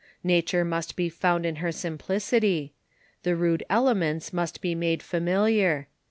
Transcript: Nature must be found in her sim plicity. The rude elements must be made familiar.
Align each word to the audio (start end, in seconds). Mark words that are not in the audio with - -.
Nature 0.23 0.65
must 0.65 0.95
be 0.95 1.09
found 1.09 1.45
in 1.45 1.57
her 1.57 1.71
sim 1.71 1.95
plicity. 1.95 2.71
The 3.21 3.35
rude 3.35 3.63
elements 3.69 4.33
must 4.33 4.59
be 4.59 4.73
made 4.73 5.03
familiar. 5.03 5.89